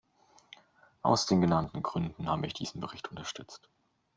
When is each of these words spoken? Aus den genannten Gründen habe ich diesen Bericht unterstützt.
Aus 1.03 1.27
den 1.27 1.41
genannten 1.41 1.83
Gründen 1.83 2.27
habe 2.27 2.47
ich 2.47 2.55
diesen 2.55 2.81
Bericht 2.81 3.07
unterstützt. 3.11 3.69